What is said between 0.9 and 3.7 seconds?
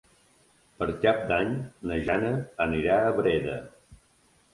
Cap d'Any na Jana anirà a Breda.